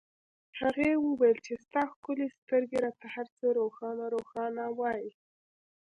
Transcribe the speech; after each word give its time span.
هغې 0.59 0.91
وویل 1.05 1.37
چې 1.45 1.53
ستا 1.63 1.81
ښکلې 1.91 2.27
سترګې 2.37 2.77
راته 2.85 3.05
هرڅه 3.15 3.47
روښانه 3.59 4.05
روښانه 4.15 4.63
وایي 4.79 5.11